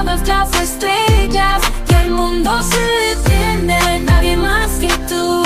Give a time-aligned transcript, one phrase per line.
[0.00, 5.42] todas las estrellas y el mundo se detiene, nadie más que tú.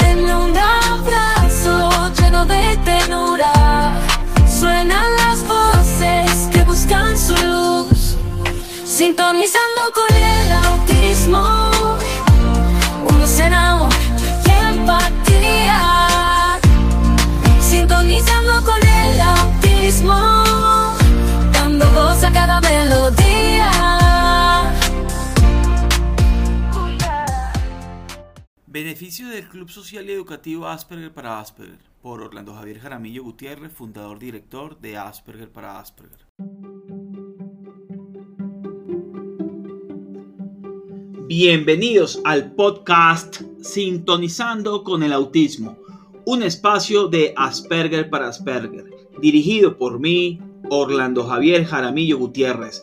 [0.00, 3.52] En un abrazo lleno de ternura,
[4.46, 8.16] suenan las voces que buscan su luz,
[8.84, 9.80] sintonizando
[28.74, 34.18] Beneficio del Club Social y Educativo Asperger para Asperger por Orlando Javier Jaramillo Gutiérrez, fundador
[34.18, 36.26] director de Asperger para Asperger.
[41.28, 45.78] Bienvenidos al podcast Sintonizando con el Autismo,
[46.26, 52.82] un espacio de Asperger para Asperger, dirigido por mí, Orlando Javier Jaramillo Gutiérrez,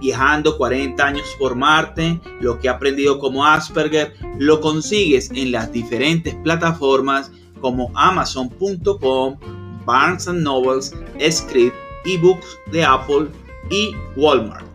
[0.00, 5.72] viajando 40 años por Marte, lo que he aprendido como Asperger, lo consigues en las
[5.72, 9.36] diferentes plataformas como amazon.com,
[9.84, 10.94] Barnes Nobles,
[11.30, 11.74] Script,
[12.04, 13.28] eBooks de Apple
[13.70, 14.67] y Walmart.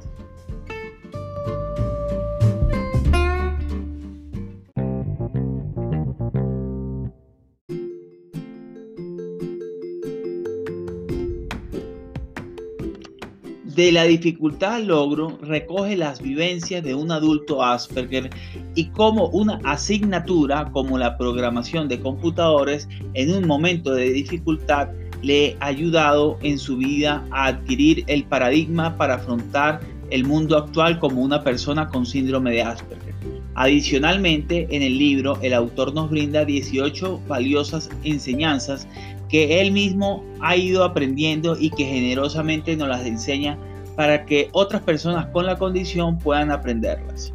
[13.75, 18.29] De la dificultad al logro recoge las vivencias de un adulto Asperger
[18.75, 24.89] y cómo una asignatura como la programación de computadores en un momento de dificultad
[25.23, 29.79] le ha ayudado en su vida a adquirir el paradigma para afrontar
[30.11, 33.16] el mundo actual como una persona con síndrome de Asperger.
[33.55, 38.88] Adicionalmente, en el libro el autor nos brinda 18 valiosas enseñanzas
[39.34, 43.58] que él mismo ha ido aprendiendo y que generosamente nos las enseña
[43.96, 47.34] para que otras personas con la condición puedan aprenderlas.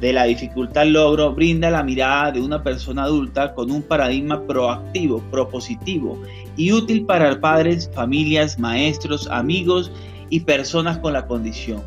[0.00, 5.18] De la dificultad logro brinda la mirada de una persona adulta con un paradigma proactivo,
[5.32, 6.22] propositivo
[6.56, 9.90] y útil para padres, familias, maestros, amigos
[10.28, 11.82] y personas con la condición.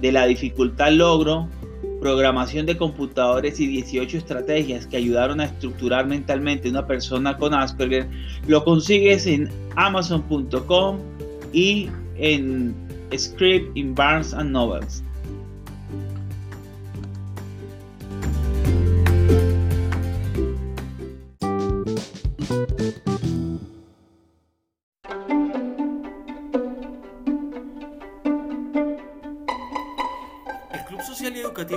[0.00, 1.50] De la dificultad logro
[2.00, 8.08] programación de computadores y 18 estrategias que ayudaron a estructurar mentalmente una persona con Asperger,
[8.46, 10.98] lo consigues en amazon.com
[11.52, 12.74] y en
[13.16, 15.02] Script in Barnes and Nobles.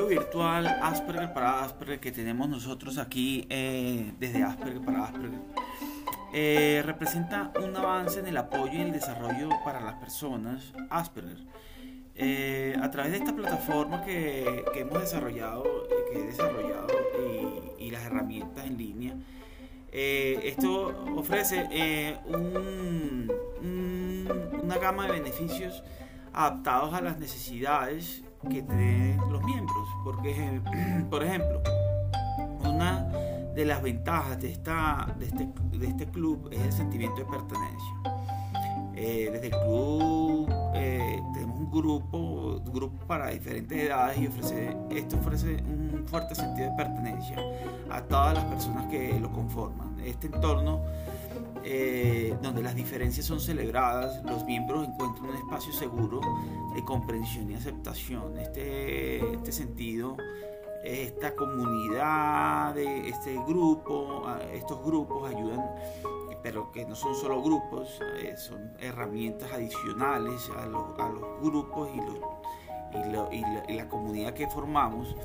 [0.02, 5.40] Virtual Asperger para Asperger que tenemos nosotros aquí eh, desde Asperger para Asperger
[6.34, 11.38] eh, representa un avance en el apoyo y el desarrollo para las personas Asperger.
[12.16, 15.64] Eh, a través de esta plataforma que, hemos desarrollado,
[16.12, 16.88] que desarrollado
[17.80, 19.16] y, las herramientas en línea,
[19.92, 23.32] esto ofrece un-
[23.62, 25.84] un- una gama de beneficios
[26.34, 29.88] adaptados a las necesidades que tienen los miembros.
[30.04, 30.62] Porque,
[31.10, 31.62] por ejemplo,
[32.64, 33.08] una
[33.56, 35.48] de las ventajas de, esta, de, este,
[35.78, 38.24] de este club es el sentimiento de pertenencia.
[38.96, 45.18] Eh, desde el club eh, tenemos un grupo, grupo para diferentes edades y ofrece, esto
[45.18, 47.38] ofrece un fuerte sentido de pertenencia
[47.90, 50.00] a todas las personas que lo conforman.
[50.00, 50.82] Este entorno
[51.64, 56.22] eh, donde las diferencias son celebradas, los miembros encuentran un espacio seguro
[56.76, 58.38] de comprensión y aceptación.
[58.38, 60.18] Este, este sentido,
[60.84, 65.64] esta comunidad, este grupo, a- estos grupos ayudan,
[66.42, 70.84] pero que no son solo grupos, eh, son herramientas adicionales a, los-
[71.42, 71.90] grupos
[73.70, 75.16] y la comunidad que formamos.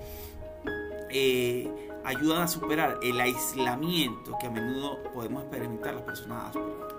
[1.10, 6.98] eh, ayudan a superar el aislamiento que a menudo podemos experimentar las personas Asperger.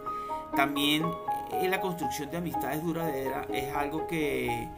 [0.56, 1.06] También
[1.52, 4.70] eh, la construcción de amistades duraderas es algo que,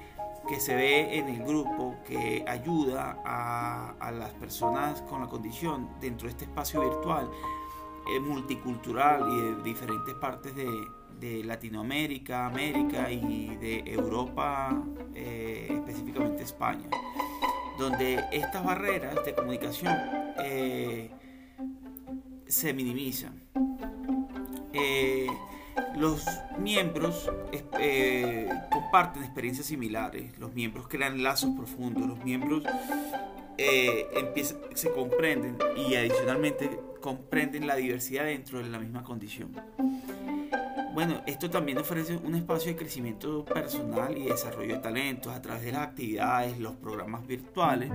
[0.59, 6.31] se ve en el grupo que ayuda a, las personas con la condición dentro de
[6.31, 7.29] este espacio virtual
[8.13, 14.75] eh, multicultural y de diferentes partes de, Latinoamérica, América y de Europa,
[15.13, 16.89] eh, específicamente España,
[17.81, 19.95] donde estas barreras de comunicación
[22.48, 23.42] se minimizan.
[25.98, 26.25] Los
[26.57, 27.30] miembros
[27.80, 32.63] eh, comparten experiencias similares, los miembros crean lazos profundos, los miembros
[33.57, 34.07] eh,
[34.74, 39.51] se comprenden y adicionalmente comprenden la diversidad dentro de la misma condición.
[40.93, 45.63] Bueno, esto también ofrece un espacio de crecimiento personal y desarrollo de talentos a través
[45.63, 47.89] de las actividades, los programas virtuales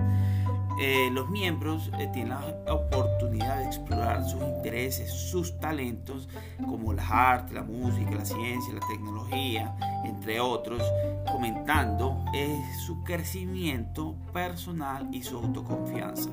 [0.79, 6.29] eh, los miembros eh, tienen la oportunidad de explorar sus intereses, sus talentos,
[6.63, 10.83] como las artes, la música, la ciencia, la tecnología, entre otros,
[11.31, 16.29] comentando eh, su crecimiento personal y su autoconfianza.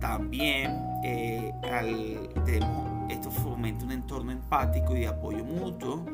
[0.00, 0.70] También
[1.70, 2.30] al,
[3.08, 6.04] esto fomenta un entorno empático y de apoyo mutuo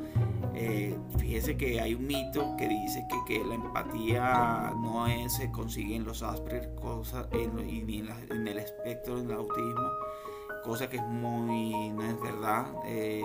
[0.55, 6.05] eh, fíjese que hay un mito que dice que, la empatía no se consigue en
[6.05, 9.89] los Asperger cosa, en, ni en, el espectro del autismo,
[10.63, 12.67] cosa que es muy, no es verdad.
[12.85, 13.23] Eh,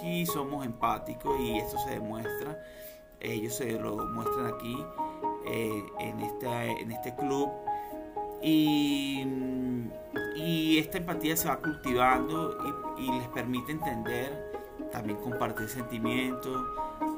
[0.00, 2.58] sí somos empáticos y esto se demuestra.
[3.20, 4.76] Ellos se lo muestran aquí
[5.46, 7.50] eh, en, este, en este club.
[8.44, 9.26] Y,
[10.78, 12.58] esta empatía se va cultivando
[12.98, 14.52] y les permite entender
[14.92, 16.62] también compartir sentimientos,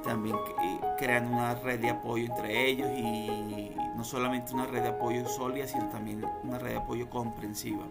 [0.05, 4.88] también eh, crean una red de apoyo entre ellos y no solamente una red de
[4.88, 7.84] apoyo sólida, sino también una red de apoyo comprensiva.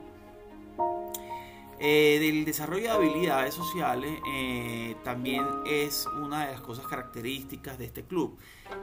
[1.78, 7.86] Eh, del desarrollo de habilidades sociales eh, también es una de las cosas características de
[7.86, 8.38] este club.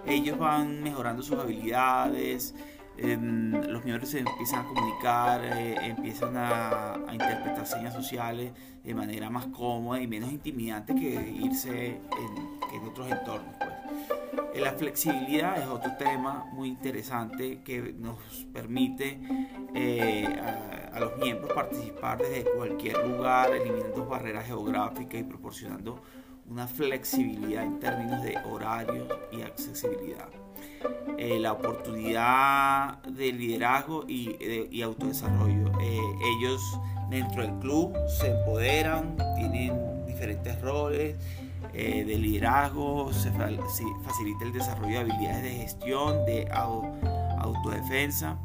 [0.07, 2.55] Ellos van mejorando sus habilidades,
[2.99, 8.53] Los miembros se empiezan a comunicar, eh, empiezan a, interpretar señas sociales
[8.85, 12.01] de manera más cómoda y menos intimidante que irse
[12.73, 13.55] en, otros entornos.
[13.57, 13.71] Pues.
[14.55, 18.19] Eh, la flexibilidad es otro tema muy interesante que nos
[18.53, 19.19] permite
[19.75, 26.03] eh, a, a, los miembros participar desde cualquier lugar, eliminando barreras geográficas y proporcionando
[26.49, 30.29] una flexibilidad en términos de horario y accesibilidad.
[31.19, 35.71] Eh, la oportunidad de liderazgo y, autodesarrollo.
[35.81, 36.01] Eh,
[36.37, 36.61] ellos
[37.11, 41.15] dentro del club se empoderan, tienen diferentes roles
[41.75, 48.37] eh, de liderazgo, se facilita el desarrollo de habilidades de gestión, de autodefensa,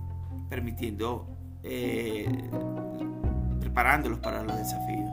[0.47, 1.25] permitiendo,
[3.59, 5.09] preparándolos para los desafíos.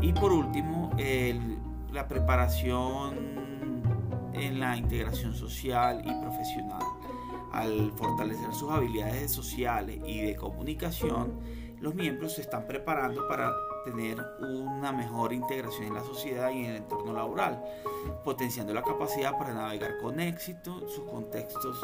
[0.00, 0.90] Y por último,
[1.92, 3.67] la preparación
[4.32, 6.82] en la integración social y profesional.
[7.52, 11.40] Al fortalecer sus habilidades sociales y de comunicación,
[11.80, 13.52] los miembros se están preparando para
[13.84, 17.62] tener una mejor integración en la sociedad y en el entorno laboral,
[18.24, 21.80] potenciando la capacidad para navegar con éxito sus contextos,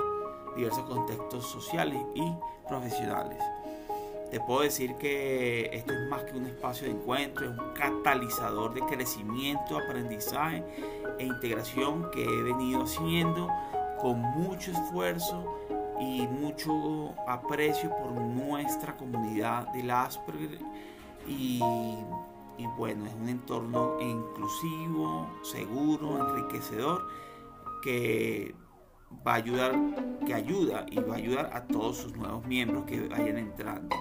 [0.57, 2.35] diversos contextos sociales y
[2.69, 3.43] profesionales.
[4.31, 8.75] Te puedo decir que esto es más que un espacio de encuentro, es un catalizador
[8.75, 10.65] de crecimiento, aprendizaje
[11.19, 13.49] e integración que he venido haciendo
[14.01, 15.45] con mucho esfuerzo
[16.01, 20.59] y mucho aprecio por nuestra comunidad del Asperger.
[21.27, 21.61] Y,
[22.59, 27.07] y bueno, es un entorno inclusivo, seguro, enriquecedor
[27.83, 28.55] que
[29.27, 29.75] va a ayudar,
[30.27, 33.95] que ayuda y va a ayudar a todos sus nuevos miembros que vayan entrando.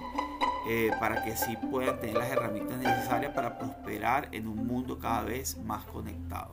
[0.66, 5.22] Eh, para que así puedan tener las herramientas necesarias para prosperar en un mundo cada
[5.22, 6.52] vez más conectado.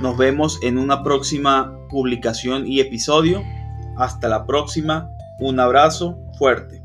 [0.00, 3.42] Nos vemos en una próxima publicación y episodio.
[3.96, 5.10] Hasta la próxima.
[5.40, 6.84] Un abrazo fuerte.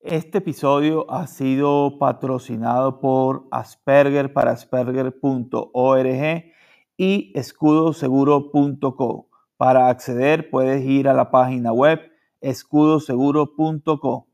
[0.00, 6.44] Este episodio ha sido patrocinado por Asperger para Asperger.org
[6.96, 9.28] y escudoseguro.co.
[9.56, 11.98] Para acceder puedes ir a la página web
[12.40, 14.27] escudoseguro.co.